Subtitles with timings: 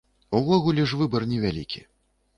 [0.37, 1.87] Увогуле ж выбар невялікі.